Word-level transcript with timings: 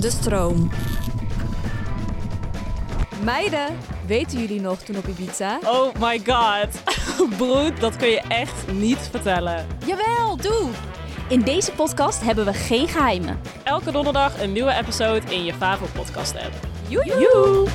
De 0.00 0.10
stroom. 0.10 0.70
Meiden, 3.22 3.78
weten 4.06 4.40
jullie 4.40 4.60
nog 4.60 4.78
toen 4.78 4.96
op 4.96 5.06
Ibiza? 5.06 5.58
Oh 5.64 5.94
my 5.98 6.20
god. 6.26 6.82
Broed, 7.36 7.80
dat 7.80 7.96
kun 7.96 8.08
je 8.08 8.20
echt 8.28 8.72
niet 8.72 9.08
vertellen. 9.10 9.66
Jawel, 9.86 10.36
doe! 10.36 10.68
In 11.28 11.40
deze 11.40 11.72
podcast 11.72 12.22
hebben 12.22 12.44
we 12.44 12.52
geen 12.52 12.88
geheimen. 12.88 13.40
Elke 13.62 13.90
donderdag 13.90 14.42
een 14.42 14.52
nieuwe 14.52 14.72
episode 14.72 15.34
in 15.34 15.44
je 15.44 15.54
favoriete 15.54 15.96
podcast 15.98 16.34
app. 16.34 16.52
Joejoe! 16.88 17.20
Joe! 17.32 17.68